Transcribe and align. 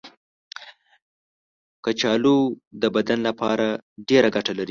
کچالو 1.83 2.37
د 2.81 2.83
بدن 2.95 3.19
لپاره 3.27 3.67
ډېره 4.09 4.29
ګټه 4.35 4.51
لري. 4.53 4.59